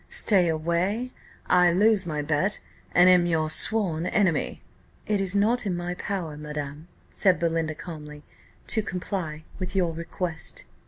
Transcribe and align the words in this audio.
Stay 0.09 0.47
away, 0.47 1.11
I 1.45 1.71
lose 1.71 2.07
my 2.07 2.23
bet, 2.23 2.59
and 2.91 3.07
am 3.07 3.27
your 3.27 3.51
sworn 3.51 4.07
enemy." 4.07 4.63
"It 5.05 5.21
is 5.21 5.35
not 5.35 5.67
in 5.67 5.77
my 5.77 5.93
power, 5.93 6.35
madam," 6.35 6.87
said 7.11 7.37
Belinda, 7.37 7.75
calmly, 7.75 8.23
"to 8.65 8.81
comply 8.81 9.43
with 9.59 9.75
your 9.75 9.93
request." 9.93 10.65